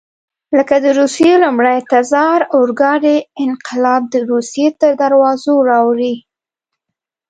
[0.57, 6.15] لکه د روسیې لومړي تزار اورګاډی انقلاب د روسیې تر دروازو راوړي.